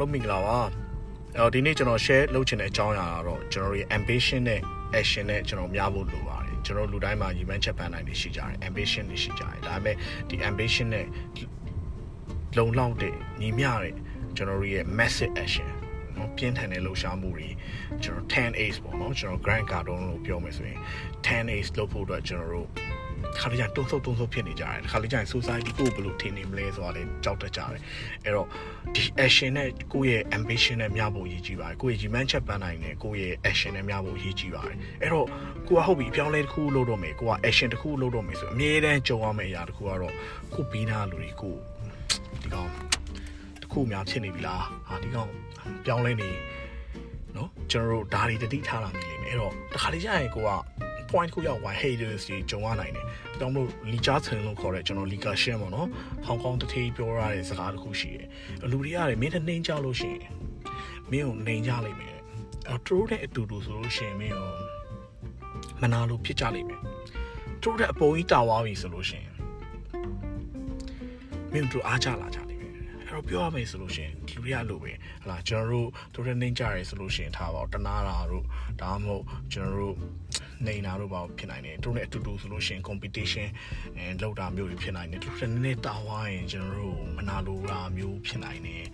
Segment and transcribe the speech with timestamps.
[0.00, 0.70] လုံးမင်္ဂလာပါအဲ့
[1.38, 4.60] တော့ဒီနေ့ကျွန်တော် share လုပ်ချင်တဲ့အကြောင်းအရာကတော့ကျွန်တော်ရဲ့ ambition နဲ့
[5.00, 9.96] action နဲ့ကျွန်တော်များဖို့လိုပါတယ်ကျွန်တော်လူတိုင်းမှာညီမချက်ပန်းနိုင်နေရှိကြတယ် ambition တွေရှိကြတယ်ဒါပေမဲ့
[10.28, 11.06] ဒီ ambition နဲ့
[12.58, 13.94] လုံလောက်တဲ့ညီမျှတဲ့
[14.36, 15.68] ကျွန်တော်ရဲ့ massive action
[16.16, 17.48] နော်ပြင်းထန်တဲ့လှုပ်ရှားမှုတွေ
[18.02, 20.78] ကျွန်တော် 10A's ပေါ့နော်ကျွန်တော် Grant Cardone လို့ပြောမယ်ဆိုရင်
[21.26, 22.68] 10A's လုပ်ဖို့အတွက်ကျွန်တော်တို့
[23.40, 27.80] ခါလေးကျတုံးဆုပ်တုံးဆုပ်ဖြစ်နေကြတယ်ခါလေးကျရင် society ကိုဘယ်လိုထင်နေမလဲဆိုတာလည်းကြောက်တတ်ကြတယ်
[28.24, 28.46] အဲ့တော့
[28.94, 35.26] ဒီ action နဲ့ကိုယ့်ရဲ့ ambition နဲ့မျှဖို့ရည်ကြီးပါတယ်ကိုယ့်ရဲ့ demand ချက်ပန်းနိုင်တယ်ကိုယ့်ရဲ့ action နဲ့မျှဖို့ရည်ကြီးပါတယ်အဲ့တော့
[35.68, 40.14] ကိုကဟုတ်ပြီအပြောင်းလဲတစ်ခုလုပ်တော့မယ်ကိုက action တစ်ခုလုပ်တော့မယ်ဆိုအမြဲတမ်းကြုံရမယ့်အရာတစ်ခုကတော့
[40.54, 41.56] ကိုပြီးသားလူတွေကို
[42.42, 42.70] ဒီကောင်
[43.62, 45.30] တစ်ခုများဖြစ်နေပြီလားဟာဒီကောင်
[45.84, 46.30] ပြောင်းလဲနေ
[47.36, 50.50] နော်ကျွန်တော်တို့ဒါတွေတတိထားလာမိလိမ့်မယ်အဲ့တော့တခါတည်းကျရင်ကိုက
[51.10, 55.88] point ကိုရောက်သွား haters တွေကြုံရနိုင်တယ်။ဒါကြောင့်မို့လီချာဆန်လို့ခေါ်တဲ့ကျွန်တော်လီကာရှင်းပေါ့နော်။
[56.24, 58.28] ဟောင်ကောင်တထေးပြောရတဲ့စကားတစ်ခုရှိတယ်။
[58.70, 60.30] လူတွေကလည်းမင်းတနှင်းကြလို့ရှိရင်
[61.10, 62.16] မင်းကိုနှိမ်ကြလိမ့်မယ်။
[62.68, 64.52] အဲတို့တဲ့အတူတူဆိုလို့ရှိရင်မင်းကို
[65.80, 66.80] မနာလို့ဖြစ်ကြလိမ့်မယ်။
[67.62, 69.32] တို့တဲ့အပေါ်ကြီးတာဝါပြီဆိုလို့ရှိရင်
[71.52, 72.72] မင်းတို့အားကြလာကြလိမ့်မယ်။
[73.06, 78.44] အဲ့တော့ပြောရမယ်ဆိုလို့ရှိရင်လူတွေကလို့ပဲဟလာကျွန်တော်တို့တို့တဲ့နှိမ်ကြရဲဆိုလို့ရှိရင်ထားပါတော့တနာတာတို့
[78.80, 79.96] ဒါမှမဟုတ်ကျွန်တော်တို့
[80.66, 83.46] နေတာတို့ဘာဖြစ်နိုင်တယ်တို့နဲ့အတူတူဆိုလို့ရှိရင် competition
[83.96, 88.84] အဲလောက်တာမျိုးတွေဖြစ်နိုင်တယ်တို့နည်းနည်းတာဝါရင်ကျွန်တော်တို့မနာလိုတာမျိုးဖြစ်နိုင်တယ်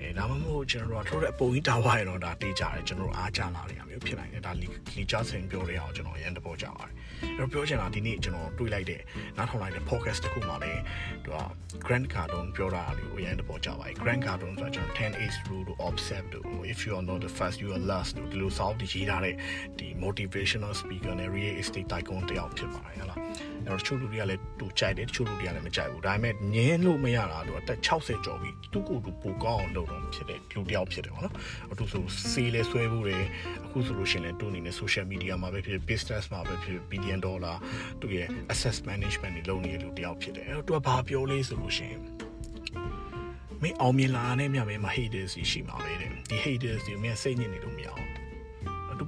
[0.00, 4.66] အဲဒါမှမဟုတ်ကျွန်တော်တို့ကတို့တဲ့အပုံကြီးတာဝါရင်တော့ဒါတေးကြတယ်ကျွန်တော်တို့အားကြလာတယ်မျိုးဖြစ်နိုင်တယ်ဒါလီ
[4.96, 6.92] လီချာဆင်ပြောရအောင်ကျွန်တော်ရန်တပေါ်ကြပါတယ်
[7.38, 9.00] အဲ့တော့ပြောချင်တာဒီနေ့ကျွန်တော်တွေးလိုက်တဲ့
[9.36, 10.82] နားထောင်လိုက်တဲ့ podcast တစ်ခုမှာလည်း
[11.24, 11.38] သူက
[11.86, 17.18] Grant Cardone ပြောတာလေးကိုရန်တပေါ်ကြပါတယ် Grant Cardone ဆိုတာကျွန်တော်10 A's rule to observe တို့ if you are not
[17.26, 19.34] the first you are last တို့ဒီလိုစောင်းတည်ရေးထားတဲ့
[19.78, 23.18] ဒီ motivational speaker နဲ့ real estate tycoon တယောက်ဖြစ်ပါတယ်ဟလား
[23.66, 31.34] အဲ့တော့ချို့လူတွေကလည်းတူကြိုက်တယ်ချို့လူတွေကလည်းမကြိုက်ဘူးဒါပေမဲ့ငင်းလို့မရတာတော့အသက်60ကျော်ပြီသူ့ကိုယ်သူပိုကောင်းအောင်လုပ်တော့ဖြစ်တဲ့လူတယောက်ဖြစ်တယ်ပေါ့နော်
[31.72, 33.24] အတူဆိုစေးလဲဆွဲဖို့တယ်
[33.66, 37.56] အခုဆိုလို့ရှိရင်လည်းသူ့အနေနဲ့ social media မှာပဲဖြစ် business မှာပဲဖြစ် billion dollar
[38.00, 42.00] သူရဲ့ access management တွေလုပ်နေတဲ့လူတယောက်ဖြစ်တယ်အဲ့တော့သူကဘာပြောလဲဆိုလို့ရှိရင်
[43.62, 48.15] မင်းအောင်မြင်လာတဲ့မြတ်ပဲမ haters ရှိမှာပဲတဲ့ဒီ haters တွေမင်းစိတ်ညစ်နေလို့မရအောင်သူ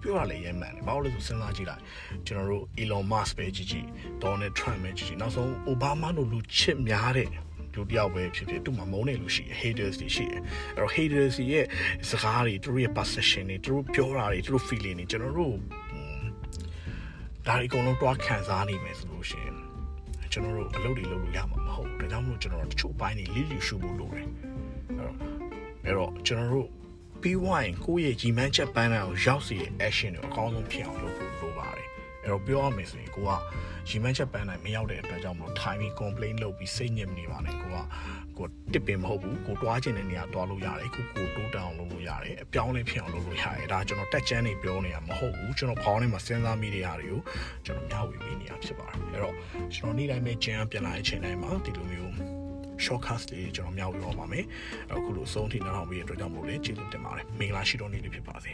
[0.03, 1.83] ပြောတာလည်းရဲမှန်တယ်ဘာလို့လဲဆိုစဉ်းစားကြည့်လိုက်
[2.27, 3.87] ကျွန်တော်တို့ Elon Musk ပဲကြည့်ကြည့်
[4.23, 7.29] Donald Trump ပဲကြည့်ကြည့်နောက်ဆုံး Obama တို့လူချစ်များတဲ့
[7.75, 10.43] လူတယောက်ပဲဖြစ်ဖြစ်သူ့မှာမုန်းနေလို့ရှိတယ် haters တွေရှိတယ်
[10.77, 11.65] အဲ့တော့ haters ရဲ့
[12.09, 15.55] စကားတွေသူတို့ရဲ့ perception တွေသူတို့ပြောတာတွေသူတို့ feeling တွေကျွန်တော်တို့
[17.47, 19.57] ဒါတွေအကုန်လုံးတွားခံစားနေမယ်ဆိုလို့ရှိရင်
[20.33, 24.27] ကျွန်တော်တို့အလုပ်တွေလုပ်လို့ရမှာမဟုတ်ဘူးဒါကြောင့်မလို့ကျွန်တော်တို့တချို့ဘိုင်းတွေလိလိရှုဖို့လိုတယ်
[24.97, 25.17] အဲ့တော့
[25.85, 26.69] အဲ့တော့ကျွန်တော်တို့
[27.23, 31.89] ပြီးဝိုင်းကိုယ့်ရဲ့ကြီးမန်းချက်ပန်းတာကိုရောက်စီတဲ့ action တွေအကောင်းဆုံးဖြစ်အောင်လုပ်ဖို့လိုပါတယ်
[32.23, 33.31] အဲ့တော့ပြောရမယ်ဆိုရင်ကိုက
[33.89, 37.79] ရီမန်းချက်ပန်းနိုင်မရောက်တဲ့အတွက်ကြောင့်မလို့ time complain လုပ်ပြီးစိတ်ညစ်နေပါနဲ့ကိုက
[38.39, 47.21] ကိုတစ်ပင်မဟုတ်ဘူးကိုတွားခြင်းတဲ့နေရာတွားလို့ရတယ်ကိုကိုတိုးတောင်လုပ်လို့ရတယ်အပြောင်းလဲဖြစ်အောင်လုပ်လို့ရတယ်ဒါကျွန်တော်တက်ချမ်းနေပြောနေတာမဟုတ်ဘူးကျွန်တော်ခေါင်းထဲမှာစဉ်းစားမိတဲ့နေရာတွေကို
[47.65, 49.35] ကျွန်တော်မျှဝေပေးနေတာဖြစ်ပါတယ်အဲ့တော့
[49.75, 52.38] ကျွန်တော်နေ့တိုင်းပဲကျန်းပြန်လာတဲ့အချိန်တိုင်းမှာဒီလိုမျိုး
[52.85, 54.45] shortcast တွေကျွန်တော်မျှဝေပါပါမယ်
[54.93, 58.53] အခုလိုအဆုံးထိနောက်ထောင်ပြီးတဲ့အတွက်ကြောင့်မို့လဲကျေးဇူးတင်ပါတယ်မင်္ဂလာရှိတော်နေ့လေးဖြစ်ပါစေ